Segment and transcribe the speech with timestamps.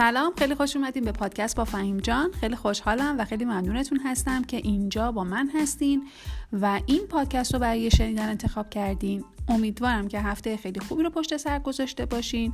[0.00, 2.32] سلام خیلی خوش اومدین به پادکست با فهیم جان.
[2.32, 6.08] خیلی خوشحالم و خیلی ممنونتون هستم که اینجا با من هستین
[6.52, 9.24] و این پادکست رو برای شنیدن انتخاب کردین.
[9.48, 12.52] امیدوارم که هفته خیلی خوبی رو پشت سر گذاشته باشین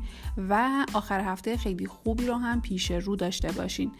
[0.48, 3.92] و آخر هفته خیلی خوبی رو هم پیش رو داشته باشین.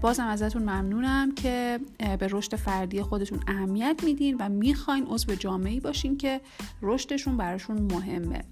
[0.00, 6.16] بازم ازتون ممنونم که به رشد فردی خودتون اهمیت میدین و می‌خواین عضو جامعه باشین
[6.16, 6.40] که
[6.82, 8.44] رشدشون براشون مهمه.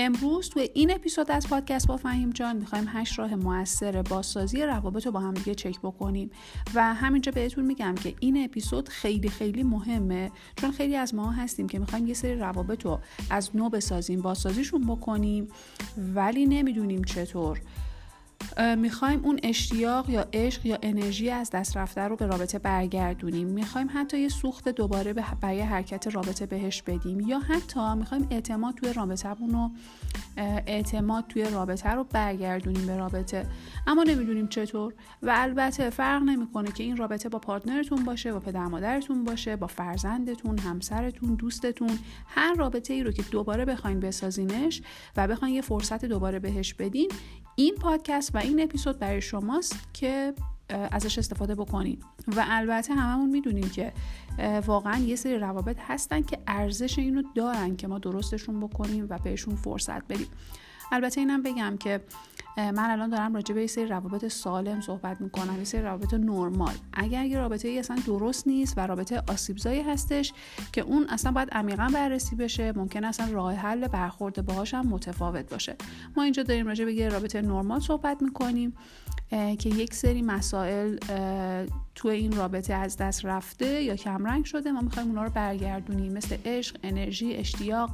[0.00, 5.06] امروز توی این اپیزود از پادکست با فهیم جان می‌خوایم هشت راه موثر بازسازی روابط
[5.06, 6.30] رو با هم دیگه چک بکنیم.
[6.74, 11.68] و همینجا بهتون میگم که این اپیزود خیلی خیلی مهمه چون خیلی از ما هستیم
[11.68, 15.48] که می‌خوایم یه سری روابط رو از نو بسازیم بازسازیشون بکنیم
[16.14, 17.60] ولی نمی‌دونیم چطور.
[18.76, 23.46] می‌خوایم اون اشتیاق یا عشق یا انرژی از دست رفته رو به رابطه برگردونیم.
[23.46, 28.92] می‌خوایم حتی یه سوخت دوباره برای حرکت رابطه بهش بدیم یا حتی می‌خوایم اعتماد توی
[28.92, 29.70] رابطهمون رو
[30.66, 33.46] اعتماد توی رابطه رو برگردونیم به رابطه.
[33.86, 38.66] اما نمی‌دونیم چطور و البته فرق نمی‌کنه که این رابطه با پارتنرتون باشه با پدر
[38.66, 44.82] مادرتون باشه با فرزندتون همسرتون دوستتون هر رابطه ای رو که دوباره بخواین بسازینش
[45.16, 47.10] و بخواین یه فرصت دوباره بهش بدین
[47.56, 50.34] این پادکست و این اپیزود برای شماست که
[50.68, 52.04] ازش استفاده بکنید
[52.36, 53.92] و البته هممون می‌دونیم که
[54.66, 59.56] واقعا یه سری روابط هستن که ارزش اینو دارن که ما درستشون بکنیم و بهشون
[59.56, 60.28] فرصت بدیم.
[60.92, 62.00] البته اینم بگم که
[62.58, 66.74] من الان دارم راجع به سری روابط سالم صحبت می‌کنم یه سری روابط نرمال.
[66.92, 70.32] اگر یه رابطه ای اصلا درست نیست و رابطه آسیبزایی هستش
[70.72, 75.50] که اون اصلا باید عمیقا بررسی بشه ممکن اصلا راه حل برخورد باهاش هم متفاوت
[75.50, 75.76] باشه.
[76.16, 78.74] ما اینجا داریم راجع به یه رابطه نرمال صحبت می‌کنیم
[79.30, 80.98] که یک سری مسائل
[81.94, 84.72] توی این رابطه از دست رفته یا کمرنگ شده.
[84.72, 87.90] ما می‌خوایم اونا رو برگردونیم مثل عشق انرژی اشتیاق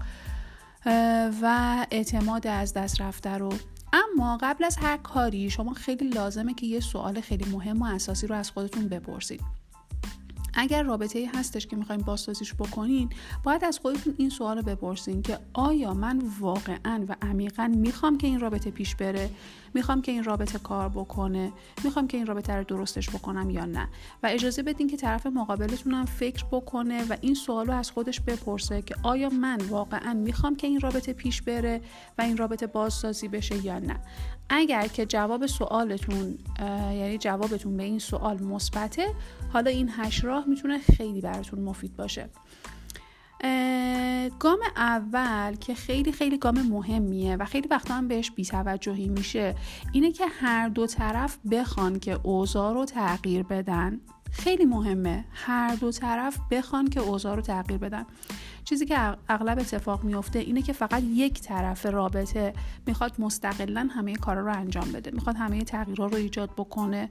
[1.43, 3.53] و اعتماد از دست رفته رو.
[3.95, 8.27] اما قبل از هر کاری شما خیلی لازمه که یه سوال خیلی مهم و اساسی
[8.27, 9.64] رو از خودتون بپرسید.
[10.57, 13.11] اگر رابطه ای هستش که می‌خوایم بازسازیش بکنین
[13.43, 18.27] باید از خودتون این سوال رو بپرسین که آیا من واقعا و عمیقا می‌خوام که
[18.27, 19.31] این رابطه پیش بره؟
[19.75, 21.53] می‌خوام که این رابطه کار بکنه؟
[21.85, 23.89] می‌خوام که این رابطه رو درستش بکنم یا نه؟
[24.23, 28.83] و اجازه بدین که طرف مقابلتون فکر بکنه و این سوال رو از خودش بپرسه
[28.83, 31.81] که آیا من واقعا می‌خوام که این رابطه پیش بره
[32.19, 34.01] و این رابطه بازسازی بشه یا نه؟
[34.49, 39.07] اگر که جواب سوالتون یعنی جوابتون به این سوال مثبته
[39.53, 42.31] حالا این هشت راه می‌تونه خیلی براتون مفید باشه.
[44.39, 49.55] گام اول که خیلی خیلی گام مهمیه و خیلی وقتا هم بهش بیتوجهی میشه
[49.93, 54.01] اینه که هر دو طرف بخوان که اوضاع رو تغییر بدن.
[54.33, 55.25] خیلی مهمه.
[55.33, 58.07] هر دو طرف بخوان که اوضاع رو تغییر بدن.
[58.65, 62.55] چیزی که اغلب اتفاق میفته اینه که فقط یک طرف رابطه
[62.87, 65.11] می‌خواد مستقلا همه کارا رو انجام بده.
[65.11, 67.11] می‌خواد همه تغییرها رو ایجاد بکنه.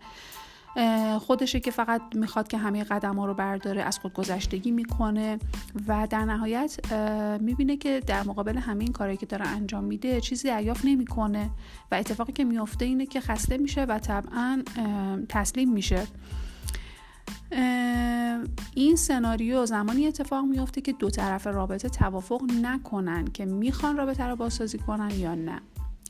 [1.19, 5.39] خودشه که فقط می‌خواد که همه قدم ها رو برداره از خود گذشتگی می‌کنه
[5.87, 6.93] و در نهایت
[7.41, 11.49] می‌بینه که در مقابل همه این کارهایی که داره انجام میده چیزی دریافت نمی‌کنه
[11.91, 14.63] و اتفاقی که میفته اینه که خسته میشه و طبعا
[15.29, 16.07] تسلیم میشه.
[18.75, 24.35] این سناریو زمانی اتفاق میفته که دو طرف رابطه توافق نکنن که می‌خوان رابطه رو
[24.35, 25.61] بازسازی کنن یا نه.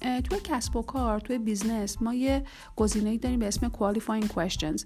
[0.04, 2.44] توی کسب و کار توی business ما یه
[2.76, 4.86] گزینه‌ای داریم به اسم qualifying questions.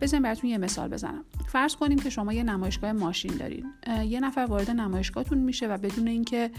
[0.00, 1.24] بذارین براتون یه مثال بزنم.
[1.46, 3.72] فرض کنیم که شما یه نمایشگاه ماشین دارین.
[4.08, 6.50] یه نفر وارد نمایشگاهتون میشه و بدون اینکه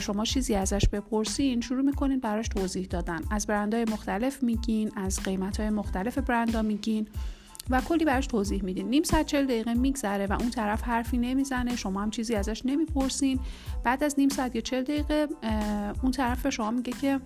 [0.00, 3.20] شما چیزی ازش بپرسین شروع می‌کنین براش توضیح دادن.
[3.30, 7.08] از برندهای مختلف میگین از قیمتهای مختلف برندها میگین.
[7.70, 8.88] و کلی براش توضیح میدین.
[8.88, 11.76] نیم ساعت چل دقیقه میگذره و اون طرف حرفی نمی‌زنه.
[11.76, 13.40] شما هم چیزی ازش نمی‌پرسین.
[13.84, 15.28] بعد از نیم ساعت یا چل دقیقه
[16.02, 17.20] اون طرف به شما میگه که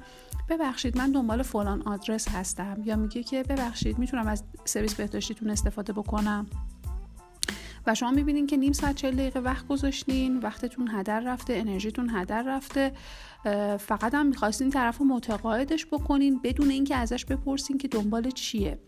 [0.48, 2.82] ببخشید من دنبال فلان آدرس هستم.
[2.84, 6.46] یا میگه که ببخشید می‌تونم از سرویس بهداشتیتون استفاده بکنم.
[7.88, 12.42] و شما می‌بینین که نیم ساعت چل دقیقه وقت گذاشتین وقتتون هدر رفته انرژیتون هدر
[12.42, 12.92] رفته.
[13.78, 18.78] فقط هم می‌خواستین طرف رو متقاعدش بکنین بدون اینکه ازش بپرسین که دنبال چیه.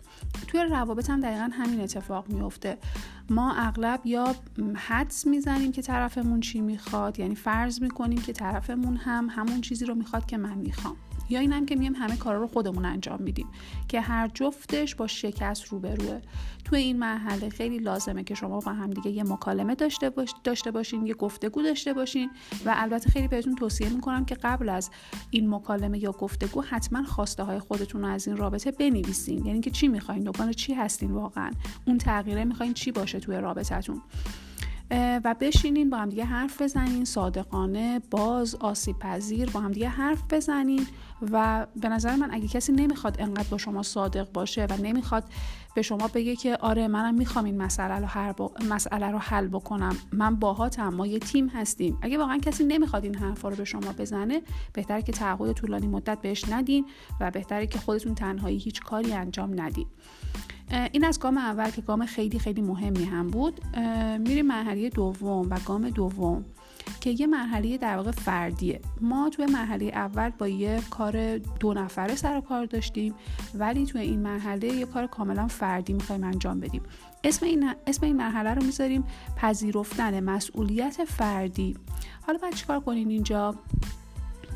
[0.46, 2.78] توی روابط هم دقیقا همین اتفاق میفته
[3.30, 4.34] ما اغلب یا
[4.74, 9.94] حدس می‌زنیم که طرفمون چی می‌خواد یعنی فرض می‌کنیم که طرفمون هم همون چیزی رو
[9.94, 10.96] می‌خواد که من می‌خوام.
[11.30, 13.46] یا این هم که میم همه کارا رو خودمون انجام میدیم
[13.88, 16.20] که هر جفتش با شکست روبروه.
[16.64, 20.34] توی این مرحله خیلی لازمه که شما با هم دیگه یه مکالمه داشته, باش...
[20.44, 22.30] داشته باشین یه گفتگو داشته باشین
[22.64, 24.90] و البته خیلی بهتون توصیه می‌کنم که قبل از
[25.30, 29.46] این مکالمه یا گفتگو حتما خواسته های خودتون رو از این رابطه بنویسین.
[29.46, 31.50] یعنی که چی می‌خواین دنبال چی هستین واقعا؟
[31.84, 34.02] اون تغییره می‌خواین چی باشه توی رابطتون؟
[35.24, 40.22] و بشینین با هم دیگه حرف بزنین صادقانه باز آسیب پذیر با هم دیگه حرف
[40.30, 40.86] بزنین.
[41.32, 45.24] و به نظر من اگه کسی نمی‌خواد انقدر با شما صادق باشه و نمی‌خواد
[45.74, 48.32] به شما بگه که آره منم می‌خوام این مسئله رو, حل
[48.70, 51.98] مسئله رو حل بکنم من باهاتم ما یه تیم هستیم.
[52.02, 56.20] اگه واقعا کسی نمی‌خواد این حرفا رو به شما بزنه بهتره که تعهد طولانی مدت
[56.20, 56.86] بهش ندین
[57.20, 59.86] و بهتره که خودتون تنهایی هیچ کاری انجام ندین.
[60.92, 63.60] این از گام اول که گام خیلی خیلی مهمی هم بود.
[64.18, 66.44] میریم مرحله دوم و گام دوم.
[67.00, 68.80] که یه مرحله در واقع فردیه.
[69.00, 73.14] ما توی مرحله اول با یه کار دو نفره سر کار داشتیم
[73.54, 76.82] ولی توی این مرحله یه کار کاملا فردی می‌خوایم انجام بدیم.
[77.24, 79.04] اسم این, اسم این مرحله رو می‌ذاریم
[79.36, 81.76] پذیرفتن مسئولیت فردی.
[82.26, 83.54] حالا باید چیکار کنین اینجا؟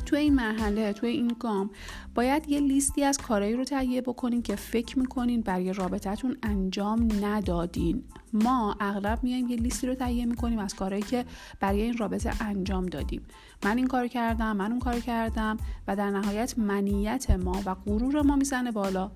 [0.05, 1.69] توی این مرحله توی این گام
[2.15, 8.03] باید یه لیستی از کارهایی رو تهیه بکنین که فکر می‌کنین برای رابطتون انجام ندادین.
[8.33, 11.25] ما اغلب میایم یه لیستی رو تهیه می‌کنیم از کارهایی که
[11.59, 13.21] برای این رابطه انجام دادیم.
[13.65, 15.57] من این کار کردم من اون کار کردم
[15.87, 19.11] و در نهایت منیت ما و غرور ما می‌زنه بالا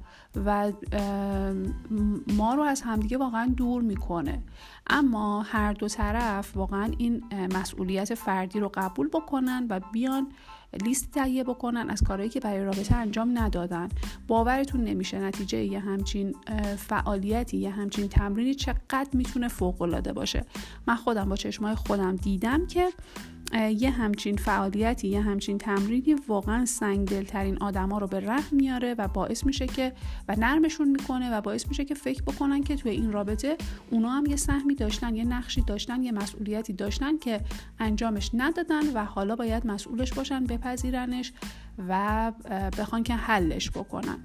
[0.46, 0.72] و
[2.38, 4.44] ما رو از همدیگه واقعا دور می‌کنه.
[4.88, 7.24] اما هر دو طرف واقعا این
[7.56, 10.28] مسئولیت فردی رو قبول بکنن و بیان
[10.84, 13.90] لیست تهیه بکنن از کارهایی که برای رابطه انجام ندادن.
[14.28, 16.36] باورتون نمیشه نتیجه یه همچین
[16.78, 20.46] فعالیتی یه همچین تمرینی چقدر می‌تونه فوق العاده باشه.
[20.88, 22.90] من خودم با چشمای خودم دیدم که
[23.54, 29.08] یه همچین فعالیتی یه همچین تمرینی واقعا سنگ دلترین آدما رو به رحم میاره و
[29.08, 29.94] باعث میشه که
[30.28, 33.58] و نرمشون می‌کنه و باعث میشه که فکر بکنن که توی این رابطه
[33.92, 37.42] اونا هم یه سهمی داشتن یه نقشی داشتن یه مسئولیتی داشتن که
[37.80, 41.34] انجامش ندادن و حالا باید مسئولش باشن بپذیرنش
[41.88, 42.32] و
[42.78, 44.18] بخوان که حلش بکنن.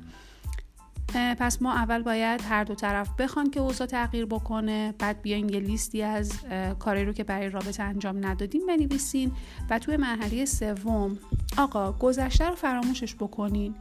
[1.14, 5.61] پس ما اول باید هر دو طرف بخوان که اوضاع تغییر بکنه بعد بیاین یه
[5.61, 6.32] لیستی از
[6.78, 9.32] کاری رو که برای رابطه انجام ندادیم بنویسین
[9.70, 11.19] و توی مرحله سوم
[11.58, 13.75] آقا گذشته رو فراموشش بکنین.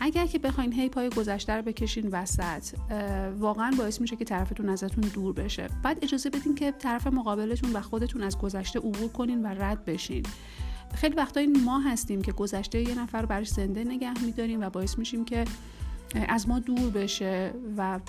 [0.00, 2.78] اگر که بخواین هی پای گذشته رو بکشین وسط
[3.38, 5.68] واقعا باعث میشه که طرفتون ازتون دور بشه.
[5.82, 10.22] بعد اجازه بدین که طرف مقابلتون و خودتون از گذشته عبور کنین و رد بشین.
[10.94, 14.70] خیلی وقتا این ما هستیم که گذشته یه نفر رو برای زنده نگه میداریم و
[14.70, 15.44] باعث میشیم که
[16.28, 18.00] از ما دور بشه و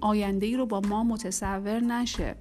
[0.00, 2.36] آینده ای رو با ما متصور نشه.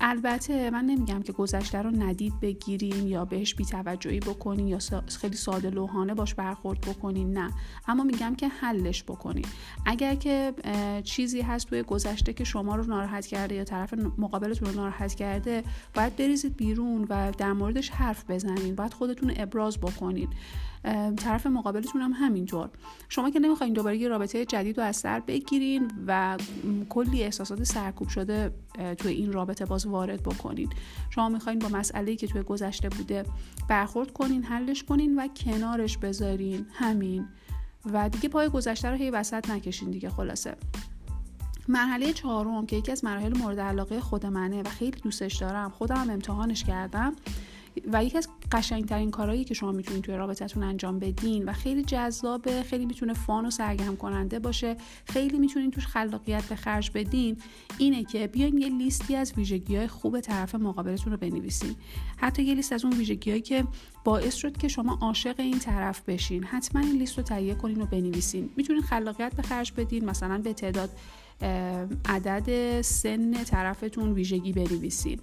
[0.00, 4.78] البته من نمیگم که گذشته رو ندید بگیرین یا بهش بیتوجهی بکنین یا
[5.20, 7.50] خیلی ساده لوحانه باش برخورد بکنین نه.
[7.88, 9.44] اما میگم که حلش بکنین.
[9.86, 10.54] اگر که
[11.04, 15.64] چیزی هست توی گذشته که شما رو ناراحت کرده یا طرف مقابلتون رو ناراحت کرده
[15.94, 18.74] باید بریزید بیرون و در موردش حرف بزنین.
[18.74, 20.28] باید خودتون ابراز بکنین.
[21.16, 22.70] طرف مقابلتون هم همینطور.
[23.08, 26.38] شما که نمی‌خواین دوباره یه رابطه جدید رو از سر بگیرین و
[26.88, 28.54] کلی احساسات سرکوب شده
[28.98, 30.70] توی این رابطه باز وارد بکنین.
[31.10, 33.24] شما می‌خواین با مسئله که توی گذشته بوده
[33.68, 36.66] برخورد کنین حلش کنین و کنارش بذارین.
[36.72, 37.28] همین.
[37.92, 40.56] و دیگه پای گذشته رو هی وسط نکشین دیگه خلاصه.
[41.68, 46.10] مرحله چهارم که یکی از مراحل مورد علاقه خود منه و خیلی دوستش دارم خودم
[46.10, 47.12] امتحانش کردم.
[47.92, 52.62] و یکی از قشنگترین کارهایی که شما می‌تونید توی رابطتون انجام بدین و خیلی جذابه
[52.62, 57.36] خیلی می‌تونه فان و سرگرم کننده باشه خیلی می‌تونین توش خلاقیت به خرج بدین
[57.78, 61.74] اینه که بیاین یه لیستی از ویژگی های خوب طرف مقابلتون رو بنویسین.
[62.16, 63.64] حتی یه لیست از اون ویژگی که
[64.04, 66.44] باعث شد که شما عاشق این طرف بشین.
[66.44, 68.50] حتما این لیست رو تهیه کنین و بنویسین.
[68.56, 70.90] می‌تونین خلاقیت به خرج بدین مثلا به تعداد
[72.04, 75.20] عدد سن طرفتون ویژگی بنویسین.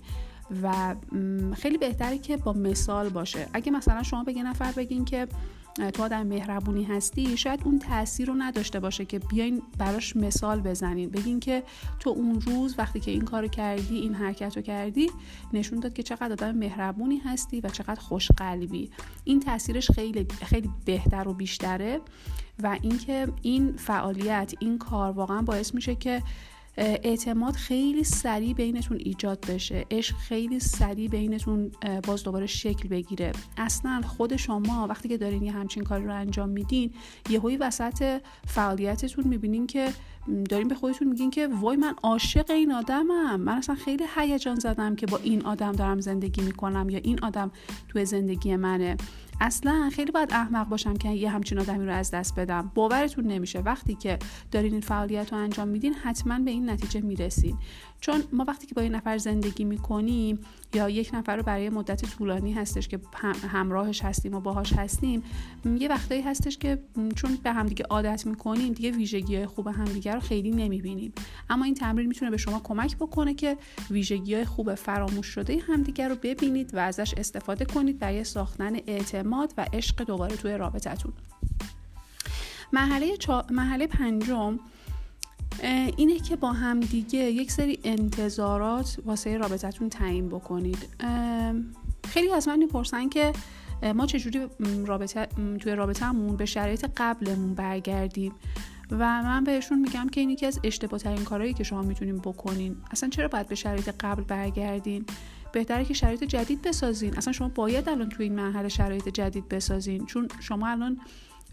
[0.64, 0.96] و
[1.56, 3.48] خیلی بهتره که با مثال باشه.
[3.54, 5.28] اگه مثلا شما به یه نفر بگین که
[5.94, 11.10] تو آدم مهربونی هستی شاید اون تاثیر رو نداشته باشه که بیاین براش مثال بزنین.
[11.10, 11.64] بگین که
[12.00, 15.10] تو اون روز وقتی که این کارو کردی این حرکت رو کردی
[15.54, 18.92] نشون داد که چقدر آدم مهربونی هستی و چقدر خوشقلبی.
[19.24, 22.00] این تاثیرش خیلی خیلی بهتر و بیشتره.
[22.64, 26.22] و اینکه این فعالیت این کار واقعا باعث میشه که
[26.78, 29.86] اعتماد خیلی سریع بینتون ایجاد بشه.
[29.92, 31.72] عشق خیلی سریع بینتون
[32.08, 33.32] باز دوباره شکل بگیره.
[33.58, 36.94] اصلا خود شما وقتی که دارین یه همچین کاری رو انجام میدین
[37.30, 39.90] یهویی وسط فعالیتتون می‌بینین که
[40.50, 43.42] دارین به خودتون میگین که وای من عاشق این آدمم.
[43.42, 47.52] من اصلا خیلی هیجان زدم که با این آدم دارم زندگی می‌کنم یا این آدم
[47.88, 48.98] توی زندگی منه.
[49.42, 52.72] اصلا خیلی باید احمق باشم که یه همچین آدمی رو از دست بدم.
[52.76, 53.60] باورتون نمیشه.
[53.60, 54.20] وقتی که
[54.52, 57.58] دارین این فعالیت رو انجام میدین حتما به این نتیجه می‌رسین.
[58.02, 60.40] چون ما وقتی که با یه نفر زندگی می‌کنیم
[60.74, 63.00] یا یک نفر رو برای مدت طولانی هستش که
[63.52, 65.24] همراهش هستیم و باهاش هستیم
[65.80, 66.84] یه وقتایی هستش که
[67.16, 71.14] چون به همدیگه عادت می‌کنیم دیگه ویژگی خوب همدیگه همدیگه رو خیلی نمی‌بینیم.
[71.50, 73.58] اما این تمرین می‌تونه به شما کمک بکنه که
[73.92, 79.54] ویژگی های خوب فراموش شده همدیگه رو ببینید و ازش استفاده کنید برای ساختن اعتماد
[79.58, 81.14] و عشق دوباره توی رابطتون
[82.74, 83.46] مرحله, چا...
[83.52, 84.60] مرحله پنجم
[85.98, 90.88] اینه که با هم دیگه یک سری انتظارات واسه رابطتون تعیین بکنید.
[92.08, 93.34] خیلی از من می‌پرسن که
[93.96, 94.48] ما چجوری
[94.86, 95.28] رابطه
[95.60, 98.34] توی رابطهمون به شرایط قبلمون برگردیم
[98.92, 102.76] و من بهشون میگم که این یکی از اشتباه ترین کارهایی که شما می‌تونین بکنین.
[102.92, 105.06] اصلا چرا باید به شرایط قبل برگردین؟
[105.54, 107.18] بهتره که شرایط جدید بسازین.
[107.18, 110.06] اصلا شما باید الان توی این مرحله شرایط جدید بسازین.
[110.06, 111.00] چون شما الان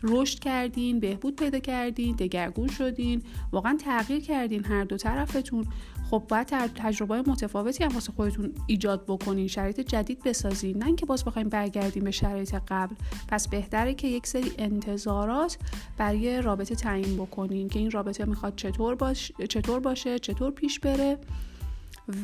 [0.03, 5.65] رشد کردین بهبود پیدا کردین دگرگون شدین واقعا تغییر کردین هر دو طرفتون.
[6.11, 10.79] خب باید تجربه متفاوتی هم واسه خودتون ایجاد بکنین شرایط جدید بسازین.
[10.79, 12.95] نه اینکه باز بخوایم برگردیم به شرایط قبل.
[13.29, 15.59] پس بهتره که یک سری انتظارات
[15.97, 19.33] برای رابطه تعیین بکنین که این رابطه می‌خواد چطور, باش...
[19.49, 21.19] چطور باشه چطور پیش بره.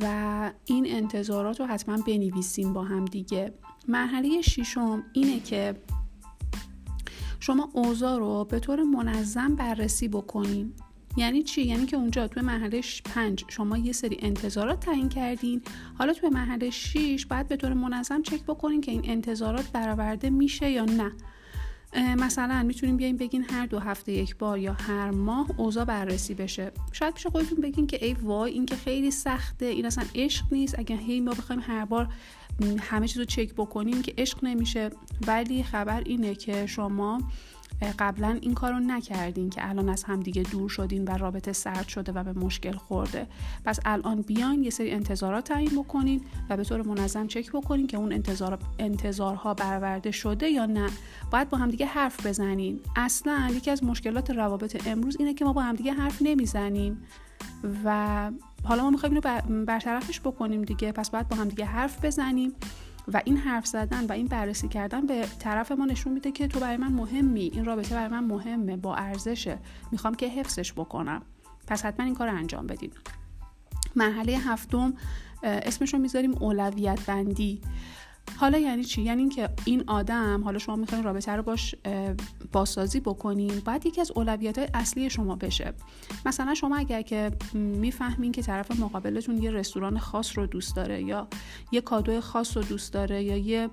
[0.02, 3.52] و این انتظارات رو حتما بنویسین با هم دیگه.
[3.88, 5.74] مرحله ششم اینه که
[7.46, 10.72] شما اوضاع رو به طور منظم بررسی بکنین.
[11.16, 15.62] یعنی چی؟ یعنی که اونجا توی مرحله 5 شما یه سری انتظارات تعیین کردین.
[15.98, 20.70] حالا توی مرحله 6 باید به طور منظم چک بکنین که این انتظارات برآورده میشه
[20.70, 21.12] یا نه.
[22.16, 26.72] مثلا می‌تونیم بیایم بگین هر دو هفته یک بار یا هر ماه اوضاع بررسی بشه.
[26.92, 30.78] شاید پیش خودتون بگین که ای وای این که خیلی سخته این اصلا عشق نیست.
[30.78, 32.08] اگر هی ما بخوایم هر بار
[32.80, 34.90] همه چیز رو چک بکنیم که عشق نمیشه.
[35.26, 37.20] ولی خبر اینه که شما
[37.98, 42.12] قبلا این کار رو نکردین که الان از همدیگه دور شدین و رابطه سرد شده
[42.12, 43.26] و به مشکل خورده.
[43.64, 46.20] پس الان بیاین یه سری انتظارات تعیین بکنین
[46.50, 50.90] و به طور منظم چک بکنین که اون انتظار انتظارها برآورده شده یا نه.
[51.30, 52.80] باید با همدیگه حرف بزنین.
[52.96, 57.02] اصلا یکی از مشکلات روابط امروز اینه که ما با همدیگه حرف نمی‌زنیم.
[57.84, 58.30] و
[58.64, 60.92] حالا ما می‌خوایم اینو برطرفش بکنیم دیگه.
[60.92, 62.52] پس باید با همدیگه حرف بزنیم
[63.12, 66.60] و این حرف زدن و این بررسی کردن به طرف ما نشون میده که تو
[66.60, 67.50] برای من مهمی.
[67.54, 68.76] این رابطه برای من مهمه.
[68.76, 69.58] با ارزشه.
[69.92, 71.22] می‌خوام که حفظش بکنم.
[71.66, 72.90] پس حتما این کار انجام بدین.
[73.96, 74.94] مرحله هفتم
[75.42, 77.60] اسمش رو می‌ذاریم اولویت بندی
[78.36, 81.74] حالا یعنی چی؟ یعنی اینکه این آدم حالا شما می‌خواین رابطه رو باش
[82.52, 85.72] بازسازی بکنین باید یکی از اولویت های اصلی شما بشه.
[86.26, 91.28] مثلا شما اگر که می‌فهمین که طرف مقابلتون یه رستوران خاص رو دوست داره یا
[91.72, 93.70] یه کادو خاص رو دوست داره یا یه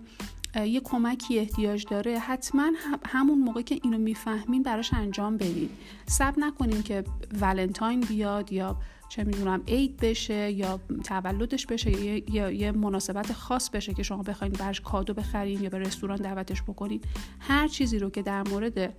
[0.56, 2.72] یه کمکی احتیاج داره حتما
[3.06, 5.70] همون موقع که اینو می‌فهمین براش انجام بدین.
[6.06, 7.04] سب نکنین که
[7.42, 8.78] ولنتاین بیاد یا
[9.12, 11.92] چه می‌دونم عید بشه یا تولدش بشه
[12.32, 16.62] یا یه, مناسبت خاص بشه که شما بخواید برش کادو بخرین یا به رستوران دعوتش
[16.62, 17.02] بکنین.
[17.40, 18.94] هر چیزی رو که در مورد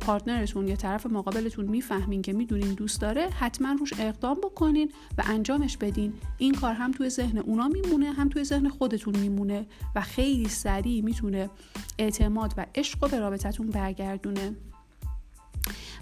[0.00, 5.76] پارتنرتون یا طرف مقابلتون می‌فهمین که می‌دونین دوست داره حتما روش اقدام بکنین و انجامش
[5.76, 6.12] بدین.
[6.38, 11.02] این کار هم توی ذهن اونا میمونه هم توی ذهن خودتون میمونه و خیلی سریع
[11.02, 11.50] می‌تونه
[11.98, 14.56] اعتماد و عشق رو به رابطتون برگردونه.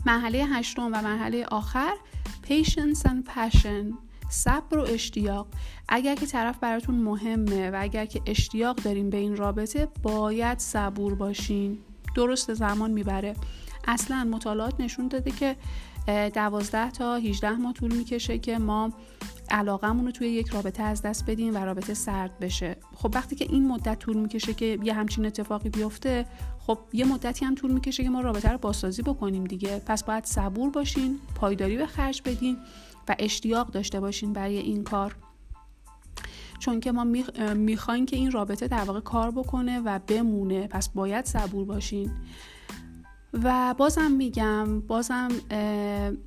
[0.07, 1.95] مرحله هشتم و مرحله آخر
[2.47, 3.95] patience and passion
[4.31, 5.47] صبر و اشتیاق.
[5.89, 11.15] اگر که طرف براتون مهمه و اگر که اشتیاق دارین به این رابطه باید صبور
[11.15, 11.79] باشین.
[12.17, 13.35] درست زمان می‌بره.
[13.87, 15.57] اصلا مطالعات نشون داده که
[16.07, 18.93] دوازده تا 18 ماه طول می‌کشه که ما
[19.51, 22.77] علاقمون رو توی یک رابطه از دست بدیم و رابطه سرد بشه.
[22.95, 26.27] خب وقتی که این مدت طول می‌کشه که یه همچین اتفاقی بیفته
[26.59, 29.83] خب یه مدتی هم طول می‌کشه که ما رابطه رو بازسازی بکنیم دیگه.
[29.87, 32.57] پس باید صبور باشین پایداری به خرج بدین
[33.09, 35.17] و اشتیاق داشته باشین برای این کار.
[36.59, 37.05] چون که ما
[37.55, 40.67] می‌خوایم که این رابطه در واقع کار بکنه و بمونه.
[40.67, 42.11] پس باید صبور باشین.
[43.43, 45.29] و بازم میگم بازم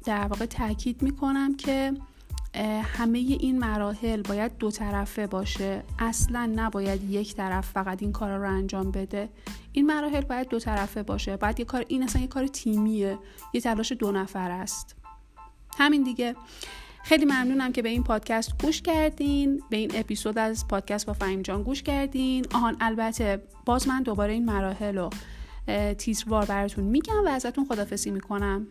[0.06, 1.94] در واقع تاکید می‌کنم که
[2.84, 5.84] همه این مراحل باید دو طرفه باشه.
[6.00, 9.30] اصلا نباید یک طرف فقط این کار رو انجام بده.
[9.72, 11.38] این مراحل باید دو طرفه باشه.
[11.38, 13.18] باید یه کار این اصلا یه کار تیمیه.
[13.54, 14.96] یه تلاش دو نفر است.
[15.78, 16.36] همین دیگه.
[17.04, 19.62] خیلی ممنونم که به این پادکست گوش کردین.
[19.70, 22.46] به این اپیزود از پادکست با فهیم جان گوش کردین.
[22.54, 25.10] آهان البته باز من دوباره این مراحل رو
[25.98, 28.68] تیتروار براتون میگم و ازتون خدافسی می‌کنم.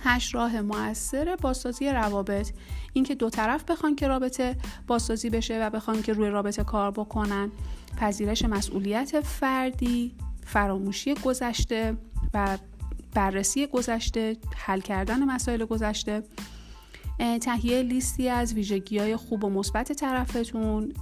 [0.00, 2.50] هشت راه موثر بازسازی روابط.
[2.92, 7.50] اینکه دو طرف بخوان که رابطه بازسازی بشه و بخوان که روی رابطه کار بکنن.
[7.96, 11.96] پذیرش مسئولیت فردی فراموشی گذشته
[12.34, 12.58] و
[13.14, 16.22] بررسی گذشته حل کردن مسائل گذشته.
[17.40, 20.92] تهیه لیستی از ویژگی های خوب و مثبت طرفتون.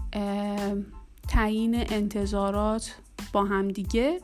[1.28, 2.94] تعیین انتظارات
[3.32, 4.20] با همدیگه.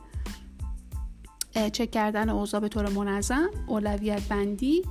[1.53, 4.81] چک کردن اوضاع به طور منظم اولویت بندی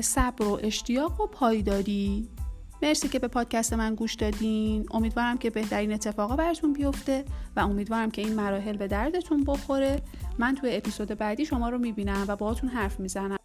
[0.00, 2.28] صبر و اشتیاق و پایداری.
[2.82, 4.86] مرسی که به پادکست من گوش دادین.
[4.90, 7.24] امیدوارم که بهترین اتفاقا براتون بیفته
[7.56, 10.02] و امیدوارم که این مراحل به دردتون بخوره.
[10.38, 13.36] من توی اپیزود بعدی شما رو می‌بینم و باهاتون حرف می‌زنم.